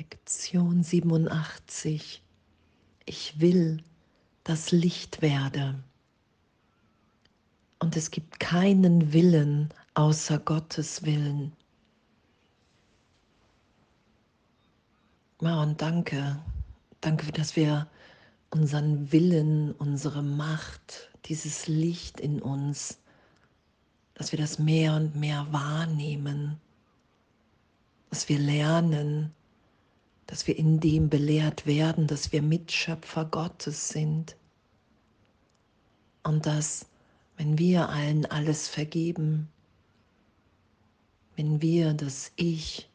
Lektion 0.00 0.82
87. 0.82 2.22
Ich 3.04 3.38
will 3.38 3.84
das 4.44 4.72
Licht 4.72 5.20
werde. 5.20 5.78
Und 7.80 7.98
es 7.98 8.10
gibt 8.10 8.40
keinen 8.40 9.12
Willen 9.12 9.68
außer 9.92 10.38
Gottes 10.38 11.04
Willen. 11.04 11.52
Ja, 15.42 15.62
und 15.62 15.82
danke, 15.82 16.42
danke, 17.02 17.30
dass 17.32 17.54
wir 17.54 17.86
unseren 18.48 19.12
Willen, 19.12 19.72
unsere 19.72 20.22
Macht, 20.22 21.10
dieses 21.26 21.66
Licht 21.66 22.20
in 22.20 22.40
uns, 22.40 22.98
dass 24.14 24.32
wir 24.32 24.38
das 24.38 24.58
mehr 24.58 24.94
und 24.94 25.14
mehr 25.14 25.46
wahrnehmen, 25.50 26.58
dass 28.08 28.30
wir 28.30 28.38
lernen, 28.38 29.34
dass 30.30 30.46
wir 30.46 30.56
in 30.56 30.78
dem 30.78 31.08
belehrt 31.08 31.66
werden, 31.66 32.06
dass 32.06 32.30
wir 32.30 32.40
Mitschöpfer 32.40 33.24
Gottes 33.24 33.88
sind 33.88 34.36
und 36.22 36.46
dass, 36.46 36.86
wenn 37.36 37.58
wir 37.58 37.88
allen 37.88 38.26
alles 38.26 38.68
vergeben, 38.68 39.48
wenn 41.34 41.60
wir 41.60 41.94
das 41.94 42.30
Ich 42.36 42.88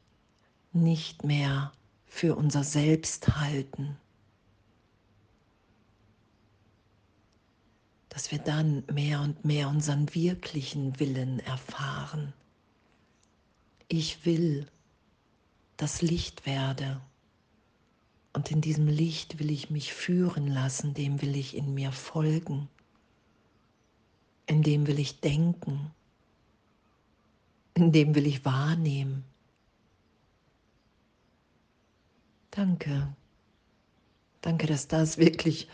nicht 0.72 1.26
mehr 1.26 1.74
für 2.06 2.38
unser 2.38 2.64
Selbst 2.64 3.28
halten, 3.36 3.98
dass 8.08 8.32
wir 8.32 8.40
dann 8.40 8.86
mehr 8.94 9.20
und 9.20 9.44
mehr 9.44 9.68
unseren 9.68 10.16
wirklichen 10.16 11.02
Willen 11.02 11.42
erfahren. 11.42 12.32
Ich 13.90 14.26
will 14.26 14.68
das 15.76 16.02
Licht 16.02 16.46
werde. 16.46 17.02
Und 18.36 18.52
in 18.52 18.60
diesem 18.60 18.88
Licht 18.88 19.40
will 19.40 19.50
ich 19.50 19.70
mich 19.70 19.94
führen 19.94 20.48
lassen, 20.48 20.94
dem 20.94 21.22
will 21.22 21.38
ich 21.38 21.56
in 21.56 21.74
mir 21.74 21.94
folgen, 21.94 22.68
in 24.46 24.62
dem 24.62 24.88
will 24.88 25.00
ich 25.00 25.22
denken, 25.22 25.94
in 27.76 27.94
dem 27.94 28.14
will 28.14 28.28
ich 28.28 28.44
wahrnehmen. 28.44 29.24
Danke. 32.52 33.16
Danke, 34.42 34.68
dass 34.68 34.90
das 34.90 35.18
wirklich 35.18 35.70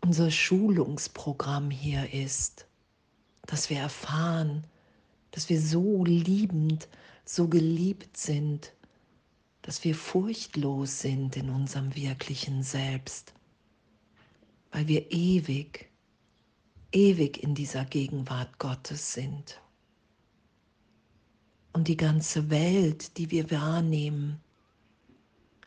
unser 0.00 0.30
Schulungsprogramm 0.30 1.68
hier 1.68 2.14
ist, 2.14 2.68
dass 3.42 3.70
wir 3.70 3.80
erfahren, 3.80 4.64
dass 5.32 5.48
wir 5.48 5.60
so 5.60 6.04
liebend, 6.04 6.88
so 7.24 7.48
geliebt 7.48 8.16
sind, 8.16 8.72
dass 9.68 9.84
wir 9.84 9.94
furchtlos 9.94 11.00
sind 11.00 11.36
in 11.36 11.50
unserem 11.50 11.94
wirklichen 11.94 12.62
Selbst, 12.62 13.34
weil 14.72 14.88
wir 14.88 15.12
ewig, 15.12 15.90
ewig 16.90 17.42
in 17.42 17.54
dieser 17.54 17.84
Gegenwart 17.84 18.58
Gottes 18.58 19.12
sind. 19.12 19.60
Und 21.74 21.86
die 21.86 21.98
ganze 21.98 22.48
Welt, 22.48 23.18
die 23.18 23.30
wir 23.30 23.50
wahrnehmen, 23.50 24.40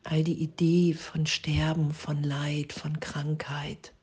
all 0.04 0.24
die 0.24 0.42
Idee 0.42 0.96
von 0.96 1.28
Sterben, 1.28 1.94
von 1.94 2.24
Leid, 2.24 2.74
von 2.74 3.00
Krankheit, 3.00 3.94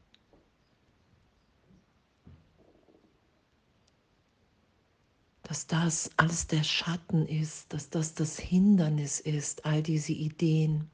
dass 5.48 5.66
das 5.66 6.10
alles 6.18 6.46
der 6.46 6.62
Schatten 6.62 7.27
ist, 7.27 7.72
dass 7.72 7.88
das 7.88 8.12
das 8.12 8.38
Hindernis 8.38 9.18
ist, 9.18 9.64
all 9.64 9.82
diese 9.82 10.12
Ideen, 10.12 10.91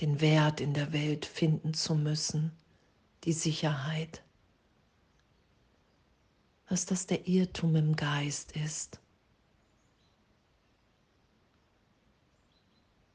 den 0.00 0.20
Wert 0.20 0.60
in 0.60 0.74
der 0.74 0.92
Welt 0.92 1.24
finden 1.24 1.72
zu 1.72 1.94
müssen, 1.94 2.52
die 3.24 3.32
Sicherheit, 3.32 4.22
dass 6.68 6.84
das 6.84 7.06
der 7.06 7.26
Irrtum 7.26 7.74
im 7.76 7.96
Geist 7.96 8.52
ist, 8.52 9.00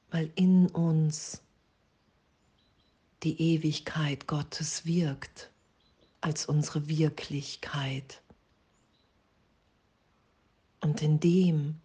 weil 0.09 0.31
in 0.33 0.67
uns 0.71 1.43
die 3.21 3.39
Ewigkeit 3.39 4.25
Gottes 4.25 4.87
wirkt 4.87 5.51
als 6.19 6.47
unsere 6.47 6.87
Wirklichkeit. 6.87 8.23
Und 10.81 11.01
in 11.01 11.19
dem 11.19 11.79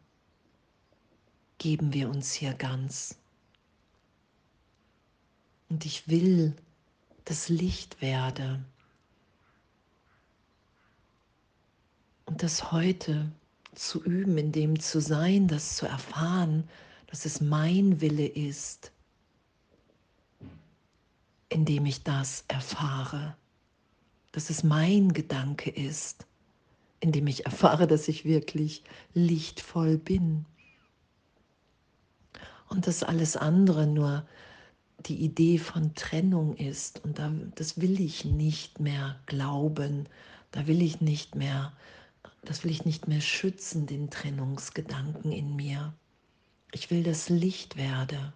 geben 1.59 1.93
wir 1.93 2.09
uns 2.09 2.33
hier 2.33 2.55
ganz. 2.55 3.17
Und 5.69 5.85
ich 5.85 6.09
will 6.09 6.55
das 7.25 7.49
Licht 7.49 8.01
werde. 8.01 8.65
Und 12.25 12.43
das 12.43 12.73
heute 12.73 13.31
zu 13.75 14.03
üben, 14.03 14.39
in 14.39 14.53
dem 14.53 14.81
zu 14.81 15.01
sein, 15.01 15.49
das 15.49 15.77
zu 15.77 15.87
erfahren, 15.87 16.69
dass 17.09 17.25
es 17.25 17.41
mein 17.41 18.01
Wille 18.01 18.27
ist, 18.27 18.91
indem 21.49 21.87
ich 21.87 22.03
das 22.03 22.45
erfahre, 22.49 23.37
dass 24.33 24.51
es 24.51 24.65
mein 24.65 25.13
Gedanke 25.13 25.71
ist, 25.71 26.27
indem 27.01 27.27
ich 27.27 27.45
erfahre, 27.45 27.87
dass 27.87 28.09
ich 28.09 28.25
wirklich 28.25 28.83
lichtvoll 29.15 29.99
bin. 29.99 30.47
Und 32.69 32.87
dass 32.87 33.03
alles 33.03 33.37
andere 33.37 33.87
nur 33.87 34.27
die 35.01 35.17
Idee 35.23 35.59
von 35.59 35.95
Trennung 35.95 36.57
ist. 36.57 37.05
Und 37.05 37.19
da, 37.19 37.33
das 37.55 37.81
will 37.81 38.01
ich 38.01 38.25
nicht 38.25 38.81
mehr 38.81 39.21
glauben. 39.27 40.09
Da 40.51 40.67
will 40.67 40.83
ich 40.83 41.01
nicht 41.01 41.35
mehr, 41.35 41.73
das 42.45 42.65
will 42.65 42.71
ich 42.71 42.85
nicht 42.85 43.09
mehr 43.09 43.21
schützen, 43.21 43.87
den 43.87 44.11
Trennungsgedanken 44.11 45.33
in 45.33 45.55
mir. 45.55 45.93
Ich 46.73 46.91
will 46.91 47.03
das 47.03 47.29
Licht 47.29 47.77
werde. 47.77 48.33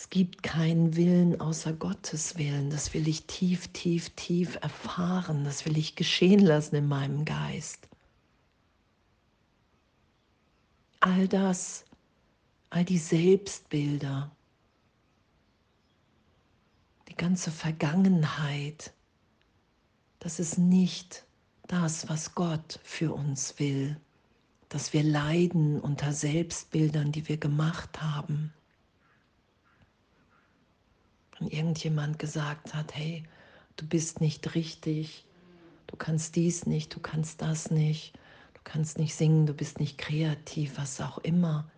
Es 0.00 0.08
gibt 0.08 0.42
keinen 0.42 0.96
Willen 0.96 1.42
außer 1.42 1.74
Gottes 1.74 2.38
Willen. 2.38 2.70
Das 2.70 2.94
will 2.94 3.06
ich 3.06 3.26
tief, 3.26 3.68
tief, 3.68 4.08
tief 4.16 4.56
erfahren. 4.62 5.44
Das 5.44 5.66
will 5.66 5.76
ich 5.76 5.94
geschehen 5.94 6.40
lassen 6.40 6.76
in 6.76 6.88
meinem 6.88 7.26
Geist. 7.26 7.86
All 11.00 11.28
das, 11.28 11.84
all 12.70 12.82
die 12.82 12.96
Selbstbilder, 12.96 14.34
die 17.10 17.16
ganze 17.16 17.50
Vergangenheit, 17.50 18.94
das 20.18 20.40
ist 20.40 20.56
nicht 20.56 21.26
das, 21.66 22.08
was 22.08 22.34
Gott 22.34 22.80
für 22.84 23.12
uns 23.12 23.58
will, 23.58 24.00
dass 24.70 24.94
wir 24.94 25.02
leiden 25.02 25.78
unter 25.78 26.14
Selbstbildern, 26.14 27.12
die 27.12 27.28
wir 27.28 27.36
gemacht 27.36 28.00
haben 28.00 28.54
wenn 31.40 31.48
irgendjemand 31.48 32.18
gesagt 32.18 32.74
hat, 32.74 32.94
hey, 32.94 33.24
du 33.76 33.86
bist 33.86 34.20
nicht 34.20 34.54
richtig, 34.54 35.26
du 35.86 35.96
kannst 35.96 36.36
dies 36.36 36.66
nicht, 36.66 36.94
du 36.94 37.00
kannst 37.00 37.42
das 37.42 37.70
nicht, 37.70 38.14
du 38.54 38.60
kannst 38.62 38.98
nicht 38.98 39.14
singen, 39.14 39.46
du 39.46 39.54
bist 39.54 39.80
nicht 39.80 39.98
kreativ, 39.98 40.76
was 40.76 41.00
auch 41.00 41.18
immer, 41.18 41.70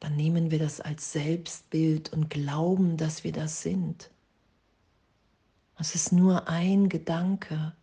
dann 0.00 0.16
nehmen 0.16 0.50
wir 0.50 0.58
das 0.58 0.80
als 0.80 1.12
Selbstbild 1.12 2.12
und 2.12 2.30
glauben, 2.30 2.96
dass 2.96 3.22
wir 3.22 3.32
das 3.32 3.62
sind. 3.62 4.10
Es 5.78 5.94
ist 5.94 6.12
nur 6.12 6.48
ein 6.48 6.88
Gedanke 6.88 7.74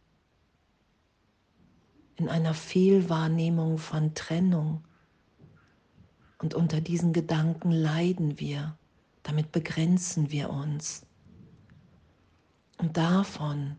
in 2.16 2.30
einer 2.30 2.54
Fehlwahrnehmung 2.54 3.78
von 3.78 4.14
Trennung. 4.16 4.84
Und 6.40 6.54
unter 6.54 6.82
diesen 6.82 7.14
Gedanken 7.14 7.72
leiden 7.72 8.40
wir, 8.40 8.78
damit 9.24 9.52
begrenzen 9.52 10.32
wir 10.32 10.50
uns. 10.50 11.07
Und 12.78 12.98
davon 12.98 13.76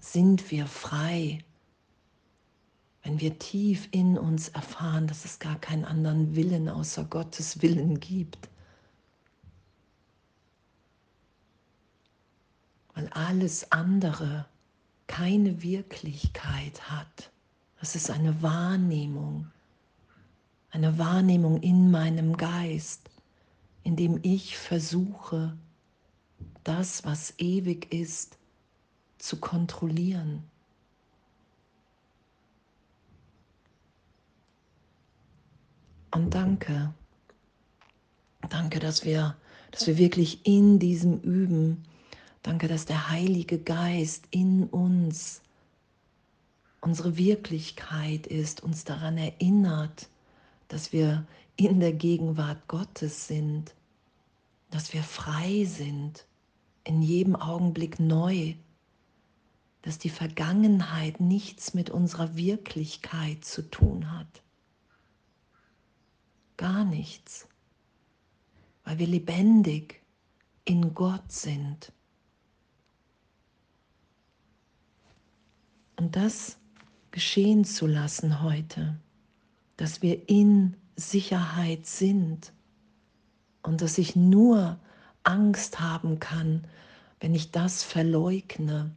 sind 0.00 0.50
wir 0.50 0.66
frei, 0.66 1.44
wenn 3.02 3.20
wir 3.20 3.38
tief 3.38 3.88
in 3.90 4.16
uns 4.16 4.48
erfahren, 4.48 5.06
dass 5.06 5.24
es 5.24 5.38
gar 5.38 5.58
keinen 5.58 5.84
anderen 5.84 6.34
Willen 6.34 6.68
außer 6.68 7.04
Gottes 7.04 7.60
Willen 7.62 8.00
gibt. 8.00 8.48
Weil 12.94 13.08
alles 13.08 13.70
andere 13.72 14.46
keine 15.06 15.62
Wirklichkeit 15.62 16.90
hat. 16.90 17.30
Das 17.80 17.96
ist 17.96 18.10
eine 18.10 18.40
Wahrnehmung, 18.42 19.50
eine 20.70 20.96
Wahrnehmung 20.98 21.60
in 21.60 21.90
meinem 21.90 22.36
Geist, 22.36 23.10
in 23.82 23.96
dem 23.96 24.20
ich 24.22 24.56
versuche, 24.56 25.56
das, 26.64 27.04
was 27.04 27.34
ewig 27.38 27.92
ist, 27.92 28.38
zu 29.18 29.38
kontrollieren. 29.38 30.42
Und 36.10 36.34
danke. 36.34 36.92
Danke, 38.48 38.80
dass 38.80 39.04
wir, 39.04 39.36
dass 39.70 39.86
wir 39.86 39.96
wirklich 39.96 40.46
in 40.46 40.78
diesem 40.78 41.20
Üben, 41.20 41.84
danke, 42.42 42.68
dass 42.68 42.84
der 42.84 43.08
Heilige 43.08 43.58
Geist 43.58 44.26
in 44.30 44.64
uns 44.64 45.42
unsere 46.82 47.16
Wirklichkeit 47.16 48.26
ist, 48.26 48.62
uns 48.62 48.84
daran 48.84 49.16
erinnert, 49.16 50.08
dass 50.68 50.92
wir 50.92 51.24
in 51.56 51.80
der 51.80 51.92
Gegenwart 51.92 52.66
Gottes 52.66 53.28
sind, 53.28 53.74
dass 54.70 54.92
wir 54.92 55.02
frei 55.02 55.64
sind, 55.64 56.26
in 56.84 57.02
jedem 57.02 57.36
Augenblick 57.36 58.00
neu, 58.00 58.54
dass 59.82 59.98
die 59.98 60.10
Vergangenheit 60.10 61.20
nichts 61.20 61.74
mit 61.74 61.90
unserer 61.90 62.36
Wirklichkeit 62.36 63.44
zu 63.44 63.62
tun 63.62 64.12
hat. 64.16 64.42
Gar 66.56 66.84
nichts, 66.84 67.48
weil 68.84 68.98
wir 68.98 69.06
lebendig 69.06 70.02
in 70.64 70.94
Gott 70.94 71.30
sind. 71.30 71.92
Und 75.96 76.16
das 76.16 76.58
geschehen 77.10 77.64
zu 77.64 77.86
lassen 77.86 78.42
heute, 78.42 78.96
dass 79.76 80.02
wir 80.02 80.28
in 80.28 80.76
Sicherheit 80.96 81.86
sind 81.86 82.52
und 83.62 83.80
dass 83.80 83.98
ich 83.98 84.16
nur 84.16 84.78
Angst 85.24 85.80
haben 85.80 86.18
kann, 86.18 86.66
wenn 87.20 87.34
ich 87.34 87.50
das 87.50 87.82
verleugne, 87.82 88.90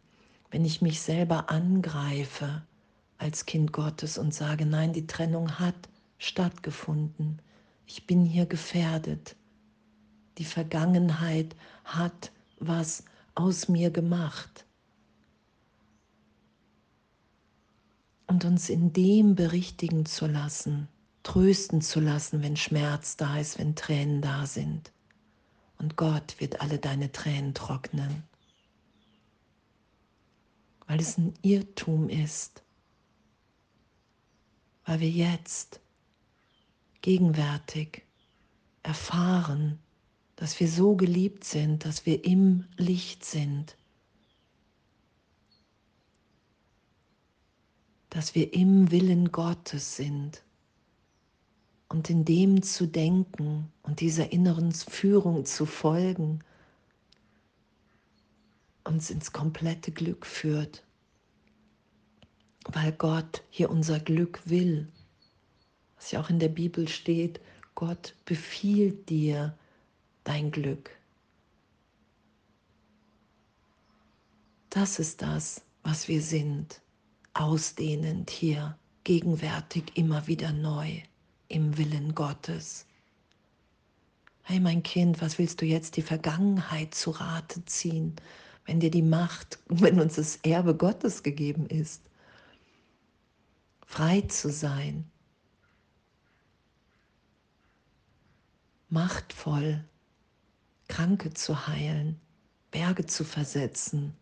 wenn 0.51 0.65
ich 0.65 0.81
mich 0.81 1.01
selber 1.01 1.49
angreife 1.49 2.63
als 3.17 3.45
Kind 3.45 3.71
Gottes 3.71 4.17
und 4.17 4.33
sage, 4.33 4.65
nein, 4.65 4.93
die 4.93 5.07
Trennung 5.07 5.59
hat 5.59 5.89
stattgefunden. 6.17 7.41
Ich 7.85 8.07
bin 8.07 8.25
hier 8.25 8.45
gefährdet. 8.45 9.35
Die 10.37 10.45
Vergangenheit 10.45 11.55
hat 11.83 12.31
was 12.59 13.03
aus 13.35 13.69
mir 13.69 13.91
gemacht. 13.91 14.65
Und 18.27 18.43
uns 18.43 18.69
in 18.69 18.91
dem 18.91 19.35
berichtigen 19.35 20.05
zu 20.05 20.25
lassen, 20.25 20.87
trösten 21.23 21.81
zu 21.81 21.99
lassen, 21.99 22.41
wenn 22.41 22.57
Schmerz 22.57 23.17
da 23.17 23.37
ist, 23.37 23.59
wenn 23.59 23.75
Tränen 23.75 24.21
da 24.21 24.45
sind. 24.45 24.91
Und 25.77 25.97
Gott 25.97 26.39
wird 26.39 26.61
alle 26.61 26.79
deine 26.79 27.11
Tränen 27.11 27.53
trocknen, 27.53 28.23
weil 30.87 30.99
es 30.99 31.17
ein 31.17 31.33
Irrtum 31.41 32.09
ist, 32.09 32.63
weil 34.85 34.99
wir 34.99 35.09
jetzt 35.09 35.79
gegenwärtig 37.01 38.03
erfahren, 38.83 39.79
dass 40.35 40.59
wir 40.59 40.67
so 40.67 40.95
geliebt 40.95 41.43
sind, 41.43 41.85
dass 41.85 42.05
wir 42.05 42.23
im 42.25 42.65
Licht 42.77 43.25
sind, 43.25 43.77
dass 48.09 48.35
wir 48.35 48.53
im 48.53 48.91
Willen 48.91 49.31
Gottes 49.31 49.95
sind 49.95 50.41
und 51.89 52.09
in 52.09 52.25
dem 52.25 52.63
zu 52.63 52.87
denken 52.87 53.71
und 53.83 53.99
dieser 53.99 54.31
inneren 54.31 54.71
Führung 54.71 55.45
zu 55.45 55.65
folgen, 55.65 56.43
uns 58.83 59.09
ins 59.09 59.31
komplette 59.31 59.91
Glück 59.91 60.25
führt, 60.25 60.83
weil 62.67 62.91
Gott 62.91 63.43
hier 63.49 63.69
unser 63.69 63.99
Glück 63.99 64.41
will. 64.45 64.87
Was 65.95 66.11
ja 66.11 66.21
auch 66.21 66.29
in 66.29 66.39
der 66.39 66.49
Bibel 66.49 66.87
steht, 66.87 67.39
Gott 67.73 68.15
befiehlt 68.25 69.09
dir 69.09 69.57
dein 70.23 70.51
Glück. 70.51 70.91
Das 74.69 74.99
ist 74.99 75.21
das, 75.21 75.61
was 75.83 76.07
wir 76.07 76.21
sind, 76.21 76.81
ausdehnend 77.33 78.29
hier, 78.29 78.77
gegenwärtig 79.03 79.95
immer 79.95 80.27
wieder 80.27 80.51
neu 80.51 81.01
im 81.47 81.77
Willen 81.77 82.15
Gottes. 82.15 82.85
Hey 84.43 84.59
mein 84.59 84.83
Kind, 84.83 85.21
was 85.21 85.39
willst 85.39 85.61
du 85.61 85.65
jetzt 85.65 85.97
die 85.97 86.01
Vergangenheit 86.01 86.93
zu 86.93 87.11
Rate 87.11 87.65
ziehen, 87.65 88.15
wenn 88.65 88.79
dir 88.79 88.91
die 88.91 89.01
Macht, 89.01 89.59
wenn 89.67 89.99
uns 89.99 90.15
das 90.15 90.37
Erbe 90.37 90.75
Gottes 90.75 91.23
gegeben 91.23 91.65
ist, 91.67 92.03
frei 93.85 94.21
zu 94.21 94.51
sein, 94.51 95.09
machtvoll, 98.89 99.83
Kranke 100.87 101.33
zu 101.33 101.67
heilen, 101.67 102.19
Berge 102.71 103.05
zu 103.05 103.23
versetzen. 103.23 104.15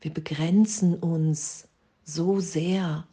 Wir 0.00 0.12
begrenzen 0.12 0.94
uns 0.94 1.68
so 2.04 2.40
sehr 2.40 3.06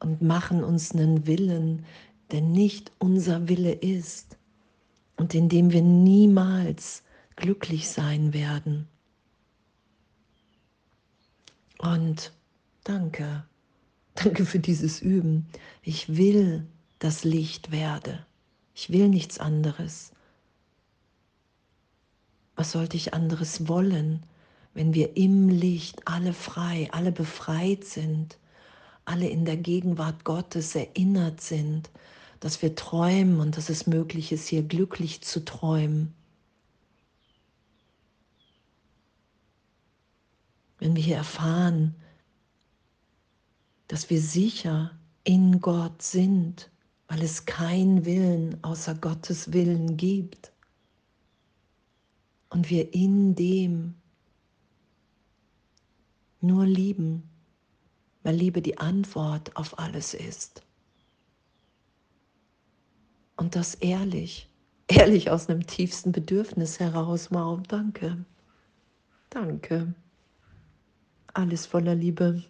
und 0.00 0.22
machen 0.22 0.64
uns 0.64 0.92
einen 0.92 1.26
Willen, 1.26 1.84
der 2.30 2.40
nicht 2.40 2.90
unser 2.98 3.48
Wille 3.48 3.72
ist 3.72 4.38
und 5.16 5.34
in 5.34 5.48
dem 5.48 5.70
wir 5.72 5.82
niemals 5.82 7.02
glücklich 7.36 7.88
sein 7.88 8.32
werden. 8.32 8.88
Und 11.78 12.32
danke, 12.84 13.44
danke 14.14 14.44
für 14.44 14.58
dieses 14.58 15.00
Üben. 15.00 15.46
Ich 15.82 16.16
will 16.16 16.66
das 16.98 17.24
Licht 17.24 17.70
werde. 17.70 18.26
Ich 18.74 18.90
will 18.90 19.08
nichts 19.08 19.38
anderes. 19.38 20.12
Was 22.56 22.72
sollte 22.72 22.96
ich 22.96 23.14
anderes 23.14 23.68
wollen, 23.68 24.24
wenn 24.74 24.94
wir 24.94 25.16
im 25.16 25.48
Licht 25.48 26.06
alle 26.06 26.32
frei, 26.32 26.88
alle 26.92 27.12
befreit 27.12 27.84
sind 27.84 28.39
alle 29.10 29.28
in 29.28 29.44
der 29.44 29.56
Gegenwart 29.56 30.24
Gottes 30.24 30.76
erinnert 30.76 31.40
sind, 31.40 31.90
dass 32.38 32.62
wir 32.62 32.76
träumen 32.76 33.40
und 33.40 33.56
dass 33.56 33.68
es 33.68 33.88
möglich 33.88 34.30
ist, 34.30 34.46
hier 34.46 34.62
glücklich 34.62 35.20
zu 35.22 35.44
träumen. 35.44 36.14
Wenn 40.78 40.94
wir 40.94 41.02
hier 41.02 41.16
erfahren, 41.16 41.96
dass 43.88 44.08
wir 44.10 44.20
sicher 44.20 44.92
in 45.24 45.60
Gott 45.60 46.00
sind, 46.02 46.70
weil 47.08 47.20
es 47.22 47.44
keinen 47.44 48.04
Willen 48.04 48.62
außer 48.62 48.94
Gottes 48.94 49.52
Willen 49.52 49.96
gibt 49.96 50.52
und 52.48 52.70
wir 52.70 52.94
in 52.94 53.34
dem 53.34 53.96
nur 56.40 56.64
lieben 56.64 57.29
weil 58.22 58.34
Liebe 58.34 58.62
die 58.62 58.78
Antwort 58.78 59.56
auf 59.56 59.78
alles 59.78 60.14
ist. 60.14 60.62
Und 63.36 63.56
das 63.56 63.74
ehrlich, 63.76 64.48
ehrlich 64.88 65.30
aus 65.30 65.48
einem 65.48 65.66
tiefsten 65.66 66.12
Bedürfnis 66.12 66.78
heraus, 66.78 67.28
wow, 67.30 67.60
danke, 67.66 68.24
danke. 69.30 69.94
Alles 71.32 71.66
voller 71.66 71.94
Liebe. 71.94 72.44